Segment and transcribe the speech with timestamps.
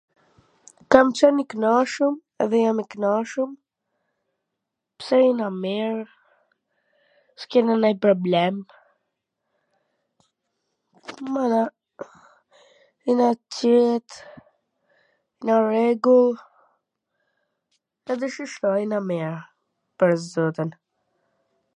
[0.91, 2.13] Kam qen i knaqun
[2.43, 3.51] edhe jam i knaqun
[5.01, 5.97] pse jena mir,
[7.41, 8.55] s kena nonj problem,
[11.37, 11.61] mana,
[13.09, 14.09] jena t qet,
[15.45, 16.35] nw rregull,
[18.15, 19.35] edhe shishto, jena mir,
[19.97, 20.69] pwr zotin.